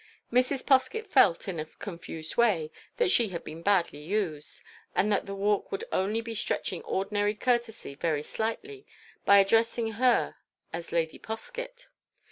Mrs. 0.33 0.65
Poskett 0.65 1.05
felt, 1.09 1.47
in 1.47 1.59
a 1.59 1.65
confused 1.67 2.35
way, 2.35 2.71
that 2.97 3.11
she 3.11 3.29
had 3.29 3.43
been 3.43 3.61
badly 3.61 3.99
used, 3.99 4.63
and 4.95 5.11
that 5.11 5.27
the 5.27 5.35
Walk 5.35 5.71
would 5.71 5.83
only 5.91 6.21
be 6.21 6.33
stretching 6.33 6.81
ordinary 6.81 7.35
courtesy 7.35 7.93
very 7.93 8.23
slightly 8.23 8.87
by 9.25 9.37
addressing 9.37 9.91
her 10.01 10.37
as 10.73 10.91
Lady 10.91 11.19
Poskett. 11.19 11.85